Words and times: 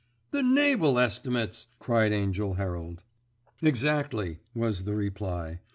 "The 0.31 0.41
Naval 0.41 0.97
Estimates!" 0.97 1.67
cried 1.77 2.11
Angell 2.11 2.55
Herald. 2.55 3.03
"Exactly," 3.61 4.39
was 4.55 4.83
the 4.85 4.95
reply. 4.95 5.59